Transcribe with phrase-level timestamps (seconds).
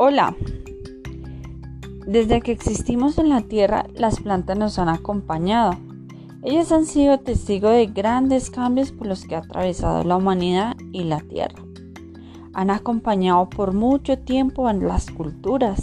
[0.00, 0.36] Hola.
[2.06, 5.72] Desde que existimos en la Tierra, las plantas nos han acompañado.
[6.44, 11.02] Ellas han sido testigos de grandes cambios por los que ha atravesado la humanidad y
[11.02, 11.60] la Tierra.
[12.54, 15.82] Han acompañado por mucho tiempo en las culturas,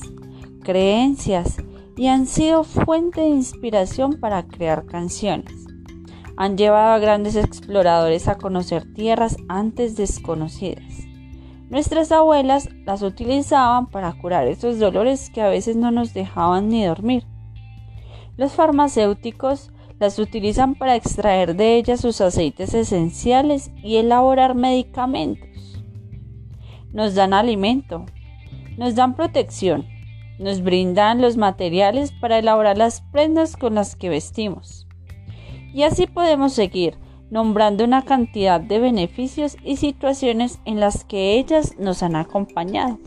[0.63, 1.57] creencias
[1.97, 5.51] y han sido fuente de inspiración para crear canciones.
[6.37, 10.94] Han llevado a grandes exploradores a conocer tierras antes desconocidas
[11.69, 16.85] Nuestras abuelas las utilizaban para curar esos dolores que a veces no nos dejaban ni
[16.85, 17.25] dormir.
[18.37, 25.81] Los farmacéuticos las utilizan para extraer de ellas sus aceites esenciales y elaborar medicamentos.
[26.91, 28.05] Nos dan alimento,
[28.77, 29.87] nos dan protección,
[30.37, 34.87] nos brindan los materiales para elaborar las prendas con las que vestimos.
[35.73, 36.97] Y así podemos seguir
[37.29, 42.99] nombrando una cantidad de beneficios y situaciones en las que ellas nos han acompañado.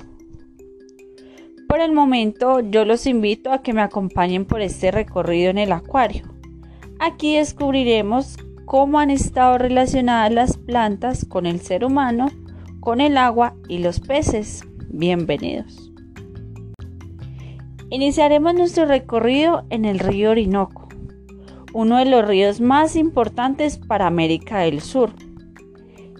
[1.68, 5.72] Por el momento yo los invito a que me acompañen por este recorrido en el
[5.72, 6.22] acuario.
[6.98, 12.28] Aquí descubriremos cómo han estado relacionadas las plantas con el ser humano,
[12.80, 14.64] con el agua y los peces.
[14.88, 15.92] Bienvenidos.
[17.90, 20.87] Iniciaremos nuestro recorrido en el río Orinoco
[21.78, 25.12] uno de los ríos más importantes para América del Sur.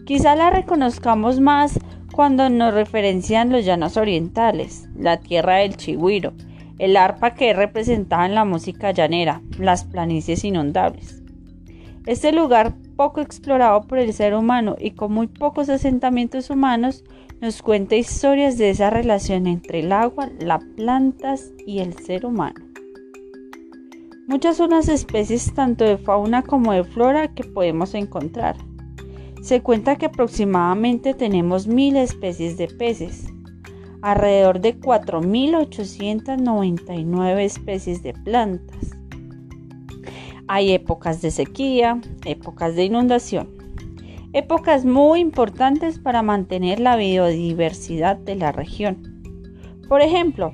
[0.07, 1.81] Quizá la reconozcamos más
[2.13, 6.33] cuando nos referencian los llanos orientales, la tierra del chigüiro,
[6.79, 11.25] el arpa que es representada en la música llanera, las planicies inundables.
[12.07, 17.03] Este lugar poco explorado por el ser humano y con muy pocos asentamientos humanos
[17.41, 22.68] nos cuenta historias de esa relación entre el agua, las plantas y el ser humano.
[24.29, 28.57] Muchas son las especies tanto de fauna como de flora que podemos encontrar.
[29.41, 33.25] Se cuenta que aproximadamente tenemos mil especies de peces,
[34.03, 38.91] alrededor de 4.899 especies de plantas.
[40.47, 43.49] Hay épocas de sequía, épocas de inundación,
[44.35, 49.23] épocas muy importantes para mantener la biodiversidad de la región.
[49.89, 50.53] Por ejemplo,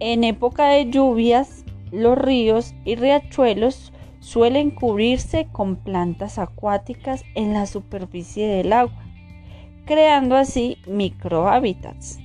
[0.00, 1.61] en época de lluvias
[1.92, 9.04] los ríos y riachuelos suelen cubrirse con plantas acuáticas en la superficie del agua,
[9.84, 12.18] creando así microhábitats,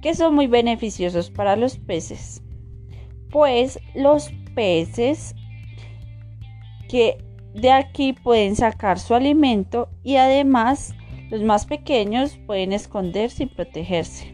[0.00, 2.42] que son muy beneficiosos para los peces,
[3.30, 5.34] pues los peces
[6.88, 7.18] que
[7.54, 10.94] de aquí pueden sacar su alimento y además
[11.30, 14.26] los más pequeños pueden esconderse y protegerse.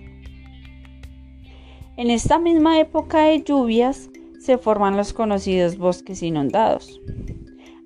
[1.96, 7.00] En esta misma época de lluvias, se forman los conocidos bosques inundados.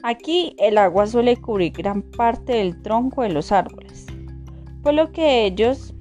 [0.02, 4.06] Aquí el agua suele cubrir gran parte del tronco de los árboles,
[4.82, 5.94] por lo que ellos,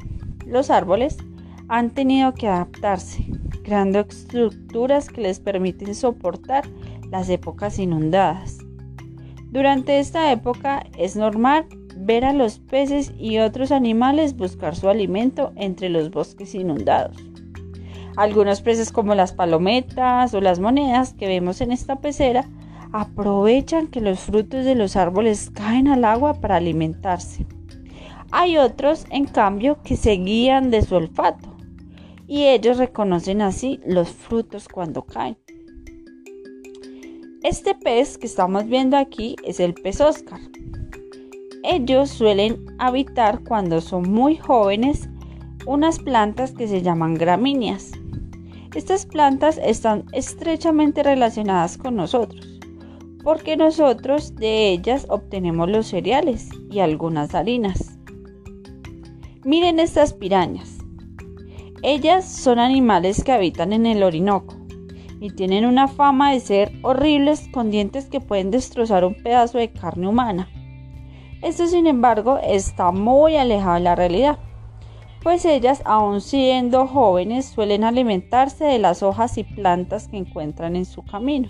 [0.46, 1.18] los árboles,
[1.68, 3.26] han tenido que adaptarse,
[3.64, 6.66] creando estructuras que les permiten soportar
[7.12, 8.58] las épocas inundadas.
[9.52, 15.52] Durante esta época es normal ver a los peces y otros animales buscar su alimento
[15.56, 17.31] entre los bosques inundados.
[18.18, 22.50] Algunos peces como las palometas o las monedas que vemos en esta pecera
[22.92, 27.46] aprovechan que los frutos de los árboles caen al agua para alimentarse.
[28.32, 31.56] Hay otros, en cambio, que se guían de su olfato
[32.28, 35.38] y ellos reconocen así los frutos cuando caen.
[37.44, 40.40] Este pez que estamos viendo aquí es el pez Oscar.
[41.64, 45.10] Ellos suelen habitar cuando son muy jóvenes
[45.66, 47.92] unas plantas que se llaman gramíneas.
[48.74, 52.48] Estas plantas están estrechamente relacionadas con nosotros,
[53.22, 58.00] porque nosotros de ellas obtenemos los cereales y algunas harinas.
[59.44, 60.78] Miren estas pirañas.
[61.84, 64.56] Ellas son animales que habitan en el Orinoco
[65.20, 69.72] y tienen una fama de ser horribles con dientes que pueden destrozar un pedazo de
[69.74, 70.48] carne humana.
[71.42, 74.40] Esto sin embargo está muy alejado de la realidad
[75.22, 80.86] pues ellas, aun siendo jóvenes, suelen alimentarse de las hojas y plantas que encuentran en
[80.86, 81.50] su camino.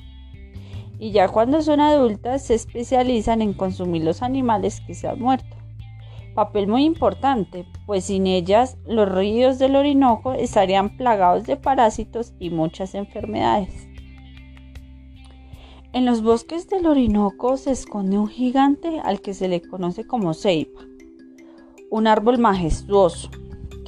[0.99, 5.55] Y ya cuando son adultas se especializan en consumir los animales que se han muerto.
[6.35, 12.49] Papel muy importante, pues sin ellas los ríos del Orinoco estarían plagados de parásitos y
[12.49, 13.87] muchas enfermedades.
[15.93, 20.33] En los bosques del Orinoco se esconde un gigante al que se le conoce como
[20.33, 20.81] ceiba,
[21.89, 23.29] un árbol majestuoso,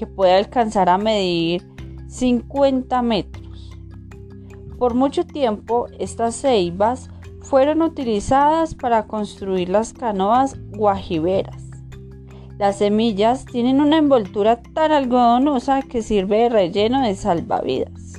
[0.06, 1.64] puede alcanzar a medir
[2.08, 3.72] 50 metros.
[4.78, 7.10] Por mucho tiempo estas ceibas
[7.42, 11.62] fueron utilizadas para construir las canoas guajiberas,
[12.58, 18.14] Las semillas tienen una envoltura tan algodonosa que sirve de relleno de salvavidas.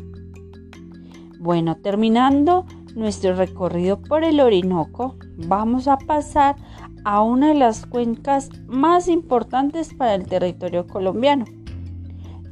[1.39, 5.17] Bueno, terminando nuestro recorrido por el Orinoco,
[5.47, 6.57] vamos a pasar
[7.05, 11.45] a una de las cuencas más importantes para el territorio colombiano,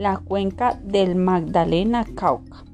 [0.03, 2.65] la cuenca del Magdalena Cauca.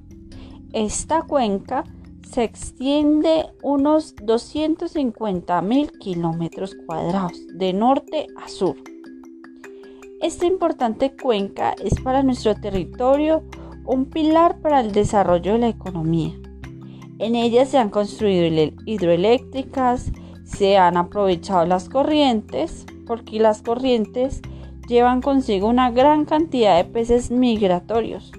[0.73, 1.85] Esta cuenca
[2.23, 8.77] se extiende unos 250 mil kilómetros cuadrados de norte a sur.
[10.21, 13.45] Esta importante cuenca es para nuestro territorio
[13.85, 16.35] un pilar para el desarrollo de la economía.
[17.19, 20.13] En ella se han construido hidroeléctricas,
[20.45, 24.43] se han aprovechado las corrientes, porque las corrientes
[24.89, 28.33] llevan consigo una gran cantidad de peces migratorios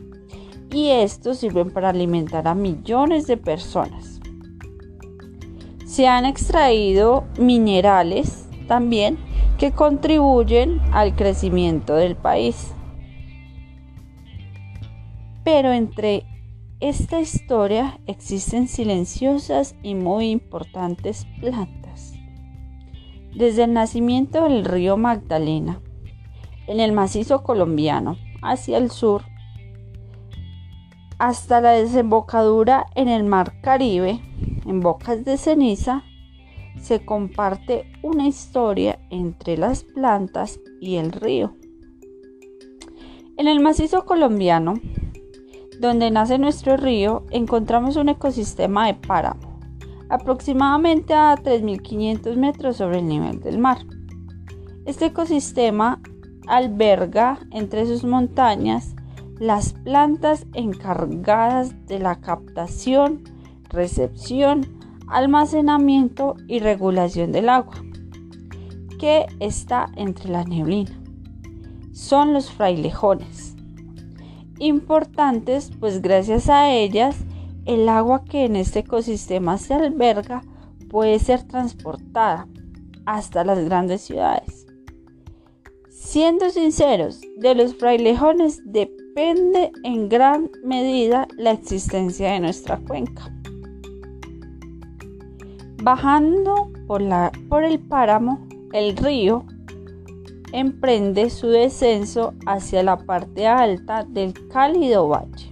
[0.72, 4.20] y estos sirven para alimentar a millones de personas.
[5.86, 9.18] Se han extraído minerales también
[9.58, 12.74] que contribuyen al crecimiento del país.
[15.44, 16.26] Pero entre
[16.80, 22.14] esta historia existen silenciosas y muy importantes plantas.
[23.36, 25.82] Desde el nacimiento del río Magdalena,
[26.70, 29.24] en el macizo colombiano, hacia el sur,
[31.18, 34.22] hasta la desembocadura en el mar Caribe,
[34.68, 36.04] en Bocas de Ceniza,
[36.80, 41.56] se comparte una historia entre las plantas y el río.
[43.36, 44.76] En el macizo colombiano,
[45.80, 49.60] donde nace nuestro río, encontramos un ecosistema de páramo,
[50.08, 53.80] aproximadamente a 3.500 metros sobre el nivel del mar.
[54.86, 56.00] Este ecosistema
[56.50, 58.96] alberga entre sus montañas
[59.40, 63.24] las plantas encargadas de la captación,
[63.70, 64.66] recepción,
[65.08, 67.76] almacenamiento y regulación del agua,
[69.00, 70.92] que está entre la neblina.
[71.94, 73.56] Son los frailejones.
[74.58, 77.16] Importantes, pues gracias a ellas,
[77.66, 80.42] el agua que en este ecosistema se alberga
[80.90, 82.48] puede ser transportada
[83.06, 84.59] hasta las grandes ciudades.
[86.12, 93.30] Siendo sinceros, de los frailejones de depende en gran medida la existencia de nuestra cuenca.
[95.84, 99.44] Bajando por el páramo, el río
[100.54, 105.52] emprende su descenso hacia la parte alta del cálido valle.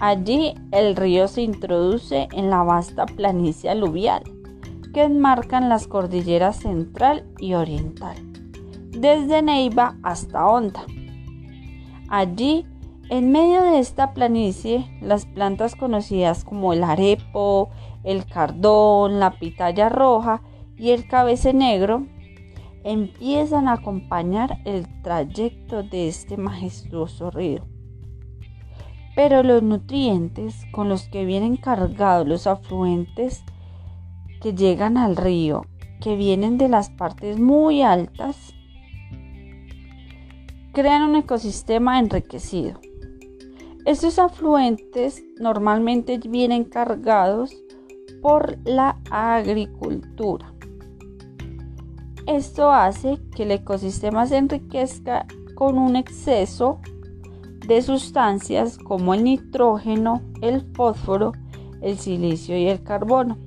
[0.00, 4.22] Allí el río se introduce en la vasta planicie aluvial
[4.94, 8.16] que enmarcan las cordilleras central y oriental,
[9.00, 10.84] desde Neiva hasta Honda.
[12.08, 12.66] Allí,
[13.10, 17.70] en medio de esta planicie, las plantas conocidas como el arepo,
[18.04, 20.42] el cardón, la pitaya roja
[20.76, 22.06] y el cabece negro
[22.84, 27.66] empiezan a acompañar el trayecto de este majestuoso río.
[29.16, 33.42] Pero los nutrientes con los que vienen cargados los afluentes
[34.40, 35.64] que llegan al río,
[36.00, 38.55] que vienen de las partes muy altas,
[40.76, 42.78] crean un ecosistema enriquecido.
[43.86, 47.56] Estos afluentes normalmente vienen cargados
[48.20, 50.52] por la agricultura.
[52.26, 56.78] Esto hace que el ecosistema se enriquezca con un exceso
[57.66, 61.32] de sustancias como el nitrógeno, el fósforo,
[61.80, 63.38] el silicio y el carbono.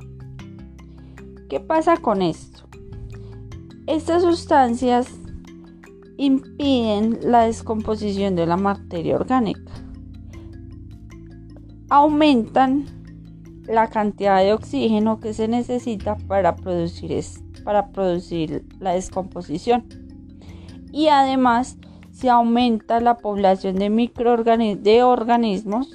[1.48, 2.64] ¿Qué pasa con esto?
[3.86, 5.19] Estas sustancias
[6.20, 9.72] impiden la descomposición de la materia orgánica.
[11.90, 12.86] Aumentan
[13.66, 17.24] la cantidad de oxígeno que se necesita para producir,
[17.64, 19.86] para producir la descomposición.
[20.92, 21.78] Y además
[22.12, 25.90] se aumenta la población de de organismos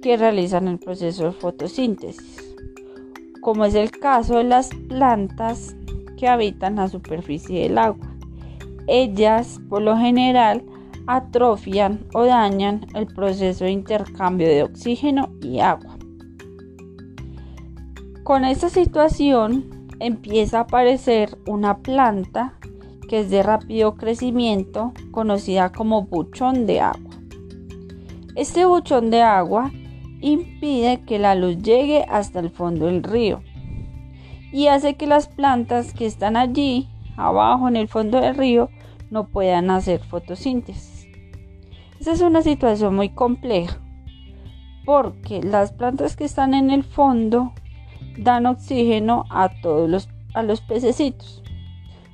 [0.00, 2.54] que realizan el proceso de fotosíntesis,
[3.40, 5.74] como es el caso de las plantas
[6.16, 8.13] que habitan la superficie del agua
[8.86, 10.64] ellas por lo general
[11.06, 15.96] atrofian o dañan el proceso de intercambio de oxígeno y agua.
[18.22, 22.54] Con esta situación empieza a aparecer una planta
[23.08, 27.10] que es de rápido crecimiento conocida como buchón de agua.
[28.34, 29.70] Este buchón de agua
[30.20, 33.42] impide que la luz llegue hasta el fondo del río
[34.52, 38.70] y hace que las plantas que están allí abajo en el fondo del río
[39.10, 41.06] no puedan hacer fotosíntesis.
[41.98, 43.80] Esta es una situación muy compleja
[44.84, 47.52] porque las plantas que están en el fondo
[48.18, 51.42] dan oxígeno a todos los, a los pececitos.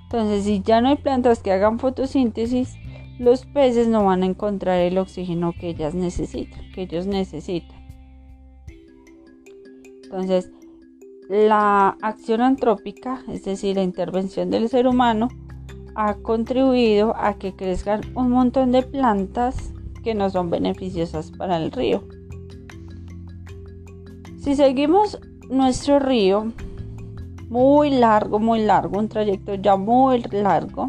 [0.04, 2.76] Entonces, si ya no hay plantas que hagan fotosíntesis,
[3.19, 7.78] los peces no van a encontrar el oxígeno que ellas necesitan, que ellos necesitan.
[10.04, 10.50] Entonces,
[11.30, 15.28] la acción antrópica, es decir, la intervención del ser humano,
[15.94, 19.72] ha contribuido a que crezcan un montón de plantas
[20.02, 22.02] que no son beneficiosas para el río.
[24.40, 26.52] Si seguimos nuestro río,
[27.49, 30.88] muy largo, muy largo, un trayecto ya muy largo,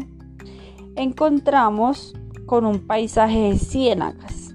[0.96, 2.14] encontramos
[2.46, 4.54] con un paisaje de ciénagas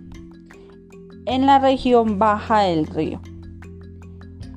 [1.26, 3.22] en la región baja del río.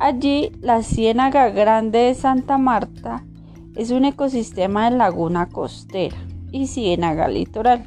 [0.00, 3.22] Allí, la Ciénaga Grande de Santa Marta
[3.76, 6.16] es un ecosistema de laguna costera
[6.50, 7.84] y ciénaga litoral.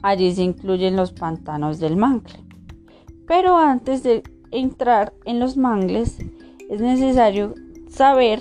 [0.00, 2.38] Allí se incluyen los pantanos del mangle.
[3.26, 6.18] Pero antes de entrar en los mangles,
[6.70, 7.54] es necesario
[7.88, 8.40] saber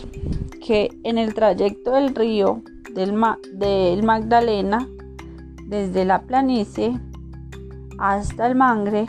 [0.63, 2.62] que en el trayecto del río
[2.94, 3.13] del,
[4.04, 4.88] Magdalena,
[5.66, 7.00] desde la planicie
[7.98, 9.08] hasta el mangre,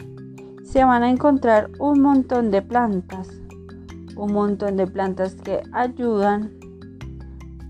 [0.70, 3.28] se van a encontrar un montón de plantas,
[4.16, 6.52] un montón de plantas que ayudan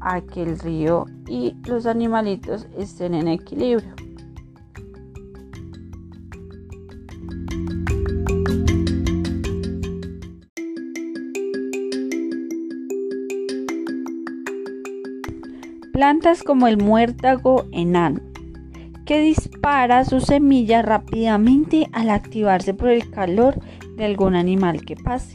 [0.00, 3.94] a que el río y los animalitos estén en equilibrio.
[15.92, 18.20] Plantas como el muérdago enano
[19.08, 23.58] que dispara su semilla rápidamente al activarse por el calor
[23.96, 25.34] de algún animal que pase.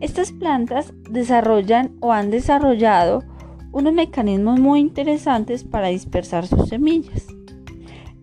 [0.00, 3.22] Estas plantas desarrollan o han desarrollado
[3.70, 7.28] unos mecanismos muy interesantes para dispersar sus semillas.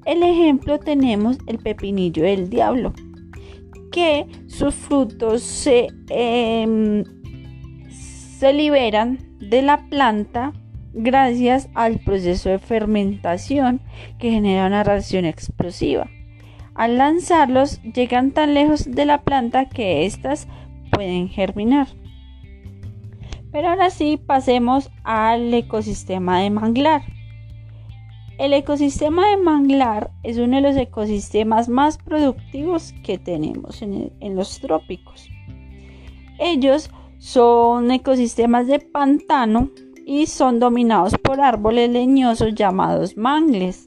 [0.03, 2.91] El ejemplo tenemos el pepinillo del diablo,
[3.93, 7.05] que sus frutos se, em,
[7.89, 10.51] se liberan de la planta
[10.93, 13.81] gracias al proceso de fermentación
[14.17, 16.09] que genera una reacción explosiva.
[16.75, 20.47] Al lanzarlos llegan tan lejos de la planta que éstas
[20.91, 21.87] pueden germinar.
[23.51, 27.01] Pero ahora sí pasemos al ecosistema de manglar.
[28.37, 34.35] El ecosistema de manglar es uno de los ecosistemas más productivos que tenemos en, en
[34.35, 35.27] los trópicos.
[36.39, 39.71] Ellos son ecosistemas de pantano
[40.09, 43.85] y son dominados por árboles leñosos llamados mangles.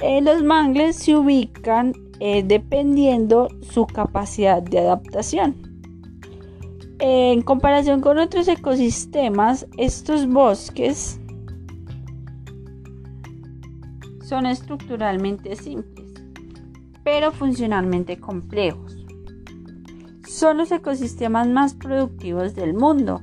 [0.00, 5.54] Eh, los mangles se ubican eh, dependiendo su capacidad de adaptación.
[6.98, 11.20] en comparación con otros ecosistemas, estos bosques
[14.24, 16.12] son estructuralmente simples,
[17.04, 18.96] pero funcionalmente complejos.
[20.26, 23.20] Son los ecosistemas más productivos del mundo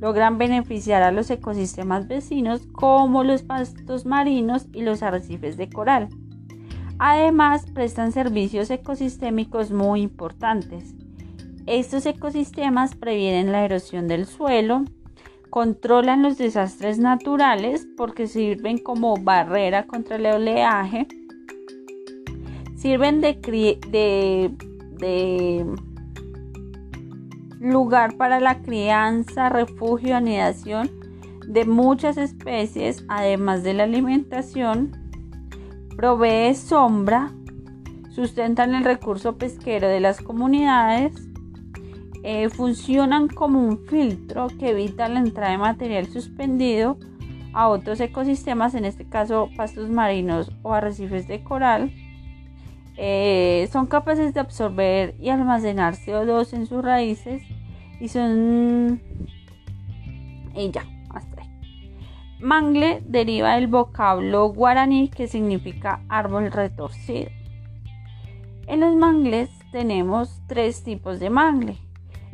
[0.00, 6.08] logran beneficiar a los ecosistemas vecinos como los pastos marinos y los arrecifes de coral.
[6.98, 10.94] Además, prestan servicios ecosistémicos muy importantes.
[11.66, 14.84] Estos ecosistemas previenen la erosión del suelo,
[15.50, 21.06] controlan los desastres naturales porque sirven como barrera contra el oleaje,
[22.76, 23.34] sirven de,
[27.60, 30.90] lugar para la crianza, refugio, anidación
[31.46, 34.92] de muchas especies, además de la alimentación,
[35.96, 37.30] provee sombra,
[38.10, 41.14] sustentan el recurso pesquero de las comunidades,
[42.24, 46.98] eh, funcionan como un filtro que evita la entrada de material suspendido
[47.52, 51.92] a otros ecosistemas, en este caso pastos marinos o arrecifes de coral,
[52.96, 57.42] eh, son capaces de absorber y almacenar CO2 en sus raíces
[58.00, 59.00] y son...
[60.54, 61.92] Y ya, hasta ahí.
[62.40, 67.30] Mangle deriva del vocablo guaraní que significa árbol retorcido.
[68.66, 71.76] En los mangles tenemos tres tipos de mangle.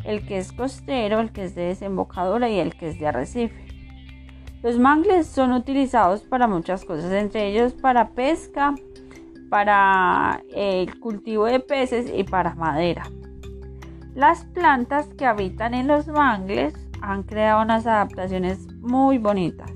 [0.05, 3.67] El que es costero, el que es de desembocadura y el que es de arrecife.
[4.63, 8.75] Los mangles son utilizados para muchas cosas, entre ellos para pesca,
[9.53, 13.03] para el cultivo de peces y para madera.
[14.15, 19.71] Las plantas que habitan en los mangles han creado unas adaptaciones muy bonitas.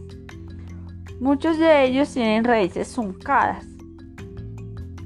[1.20, 3.66] Muchos de ellos tienen raíces zuncadas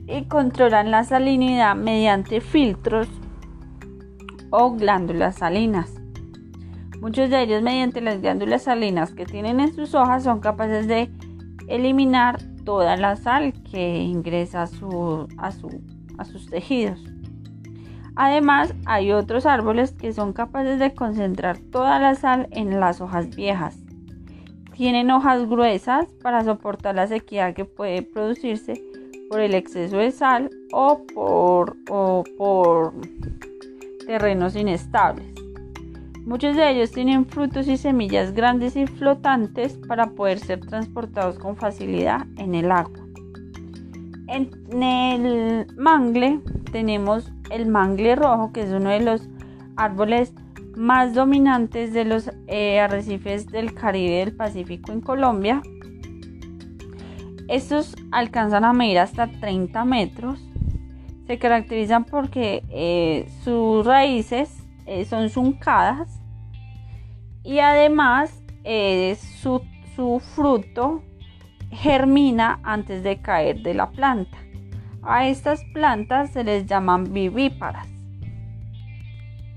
[0.07, 3.09] y controlan la salinidad mediante filtros
[4.51, 6.01] o glándulas salinas.
[7.01, 11.11] Muchos de ellos mediante las glándulas salinas que tienen en sus hojas son capaces de
[11.67, 12.39] eliminar
[12.71, 15.51] toda la sal que ingresa a, su, a,
[16.19, 17.01] a sus tejidos.
[18.15, 23.35] Además, hay otros árboles que son capaces de concentrar toda la sal en las hojas
[23.35, 23.77] viejas
[24.77, 28.81] Tienen hojas gruesas para soportar la sequía que puede producirse
[29.29, 32.95] por el exceso de sal o por, o por
[34.07, 35.40] terrenos inestables.
[36.25, 41.57] Muchos de ellos tienen frutos y semillas grandes y flotantes para poder ser transportados con
[41.57, 42.99] facilidad en el agua.
[44.29, 49.29] En el mangle tenemos el mangle rojo, que es uno de los
[49.77, 50.33] árboles
[50.77, 55.63] más dominantes de los eh, arrecifes del Caribe y del Pacífico en Colombia.
[57.49, 60.41] Estos alcanzan a medir hasta 30 metros.
[61.27, 66.21] Se caracterizan porque eh, sus raíces eh, son zuncadas
[67.43, 68.43] y además
[69.41, 69.63] su,
[69.97, 71.03] su fruto
[71.71, 74.39] germina antes de caer de la planta.
[75.03, 77.89] A estas plantas se les llaman vivíparas.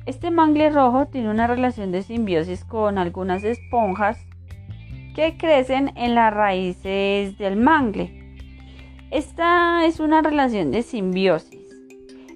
[0.06, 4.18] Este mangle rojo tiene una relación de simbiosis con algunas esponjas
[5.16, 8.38] que crecen en las raíces del mangle.
[9.12, 11.63] Esta es una relación de simbiosis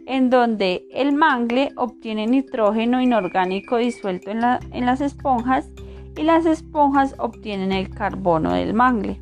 [0.08, 4.40] en donde el mangle obtiene nitrógeno inorgánico disuelto en,
[4.72, 5.70] en las esponjas
[6.16, 9.22] y las esponjas obtienen el carbono del mangle.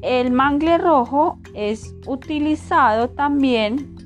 [0.00, 3.96] El mangle rojo es utilizado también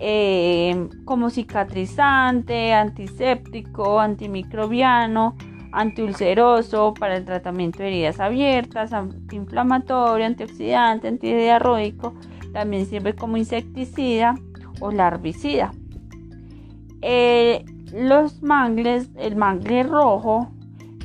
[0.00, 5.36] eh, como cicatrizante, antiséptico, antimicrobiano,
[5.72, 12.14] antiulceroso para el tratamiento de heridas abiertas, antiinflamatorio, antioxidante, antidiarroico.
[12.54, 14.34] También sirve como insecticida
[14.80, 15.72] o larvicida.
[17.02, 20.50] Eh, los mangles, el mangle rojo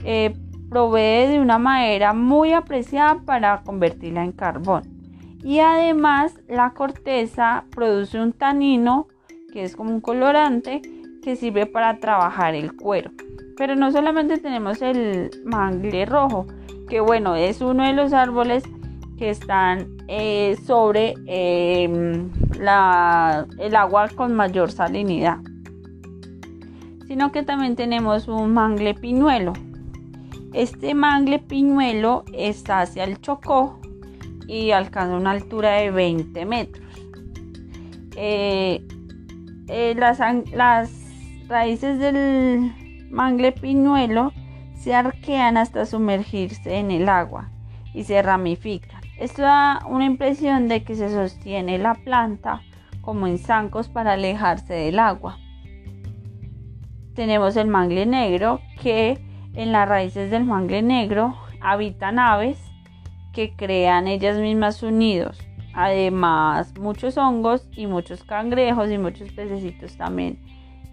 [0.03, 0.33] eh,
[0.69, 4.83] provee de una madera muy apreciada para convertirla en carbón.
[5.43, 9.07] Y además la corteza produce un tanino
[9.51, 10.81] que es como un colorante
[11.21, 13.11] que sirve para trabajar el cuero.
[13.55, 16.47] Pero no solamente tenemos el mangle rojo,
[16.89, 18.63] que bueno, es uno de los árboles
[19.23, 25.37] que están eh, sobre em, el agua con mayor salinidad,
[27.07, 29.53] sino que también tenemos un mangle piñuelo,
[30.51, 33.79] este mangle piñuelo está hacia el Chocó
[34.45, 36.85] y alcanza una altura de 20 metros.
[38.17, 38.85] Eh,
[39.69, 40.91] eh, las,
[41.47, 42.73] raíces del
[43.09, 44.33] mangle piñuelo
[44.75, 47.51] se arquean hasta sumergirse en el agua
[47.93, 48.92] y se ramifican.
[49.17, 52.61] Esto da una impresión de que se sostiene la planta
[53.01, 55.37] como en zancos para alejarse del agua.
[57.13, 59.19] Tenemos el mangle negro que
[59.53, 62.59] en las raíces del mangle negro habitan aves
[63.33, 65.39] que crean ellas mismas sus nidos.
[65.73, 70.39] Además, muchos hongos y muchos cangrejos y muchos pececitos también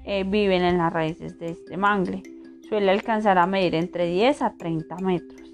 [0.05, 2.23] eh, viven en las raíces de este mangle.
[2.69, 5.50] Suele alcanzar a medir entre 10 a 30 metros.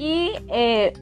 [0.00, 0.94] Y eh,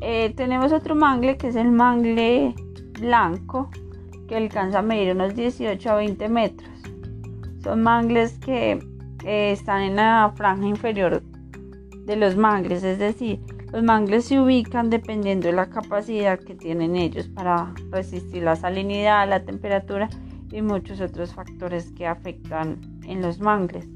[0.00, 2.56] eh, tenemos otro mangle que es el mangle
[2.98, 3.70] blanco
[4.26, 6.68] que alcanza a medir unos 18 a 20 metros.
[7.62, 8.80] Son mangles que
[9.24, 11.22] eh, están en la franja inferior
[12.04, 13.38] de los mangles, es decir,
[13.70, 19.28] los mangles se ubican dependiendo de la capacidad que tienen ellos para resistir la salinidad,
[19.28, 20.10] la temperatura
[20.50, 23.93] y muchos otros factores que afectan en los mangles.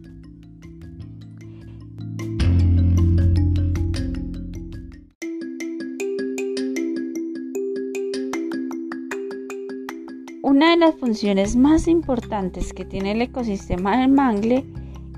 [10.78, 14.64] Las funciones más importantes que tiene el ecosistema del mangle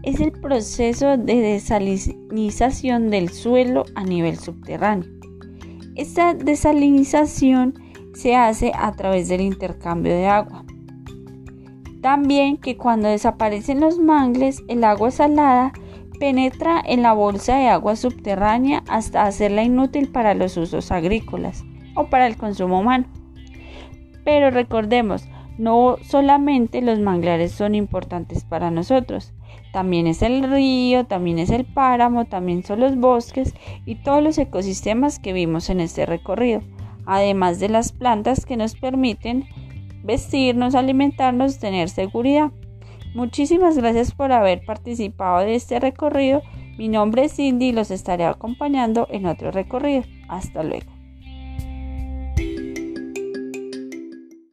[0.02, 5.08] es el proceso de desalinización del suelo a nivel subterráneo.
[5.96, 7.74] Esta desalinización
[8.14, 10.64] se hace a través del intercambio de agua.
[12.00, 15.72] También que cuando desaparecen los mangles, el agua salada
[16.18, 22.06] penetra en la bolsa de agua subterránea hasta hacerla inútil para los usos agrícolas o
[22.08, 23.06] para el consumo humano.
[24.24, 25.26] Pero recordemos,
[25.60, 29.34] no solamente los manglares son importantes para nosotros,
[29.72, 34.38] también es el río, también es el páramo, también son los bosques y todos los
[34.38, 36.62] ecosistemas que vimos en este recorrido,
[37.04, 39.44] además de las plantas que nos permiten
[40.02, 42.52] vestirnos, alimentarnos, tener seguridad.
[43.14, 46.42] Muchísimas gracias por haber participado de este recorrido.
[46.78, 50.04] Mi nombre es Cindy y los estaré acompañando en otro recorrido.
[50.28, 50.99] Hasta luego.